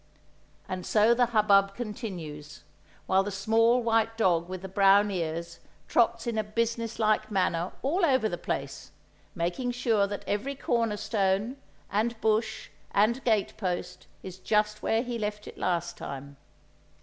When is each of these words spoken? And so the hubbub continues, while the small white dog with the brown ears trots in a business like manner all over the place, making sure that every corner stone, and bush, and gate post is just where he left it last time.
And 0.67 0.83
so 0.83 1.13
the 1.13 1.27
hubbub 1.27 1.75
continues, 1.75 2.63
while 3.05 3.21
the 3.21 3.29
small 3.29 3.83
white 3.83 4.17
dog 4.17 4.49
with 4.49 4.63
the 4.63 4.67
brown 4.67 5.11
ears 5.11 5.59
trots 5.87 6.25
in 6.25 6.39
a 6.39 6.43
business 6.43 6.97
like 6.97 7.29
manner 7.29 7.71
all 7.83 8.03
over 8.03 8.27
the 8.27 8.35
place, 8.39 8.91
making 9.35 9.69
sure 9.73 10.07
that 10.07 10.23
every 10.25 10.55
corner 10.55 10.97
stone, 10.97 11.55
and 11.91 12.19
bush, 12.19 12.71
and 12.89 13.23
gate 13.23 13.55
post 13.57 14.07
is 14.23 14.39
just 14.39 14.81
where 14.81 15.03
he 15.03 15.19
left 15.19 15.45
it 15.45 15.59
last 15.59 15.97
time. 15.97 16.37